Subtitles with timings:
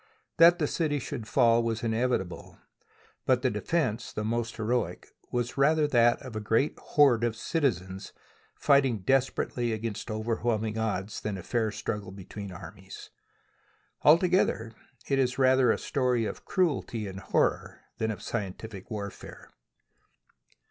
[0.37, 2.57] That the city should fall was inevitable,
[3.27, 8.11] but the defence, though most heroic, was rather that of a great horde of citizens
[8.55, 13.11] fighting desperately against overwhelm ing odds, than a fair struggle between armies.
[14.03, 14.71] Al together,
[15.07, 19.51] it is rather a story of cruelty and horror than of scientific warfare.